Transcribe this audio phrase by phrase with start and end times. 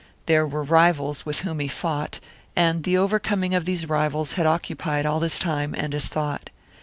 [0.25, 2.19] There were rivals with whom he fought;
[2.55, 6.49] and the overcoming of these rivals had occupied all his time and his thought.